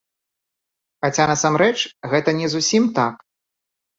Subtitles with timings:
[1.05, 1.77] Хаця насамрэч
[2.13, 3.15] гэта не зусім так.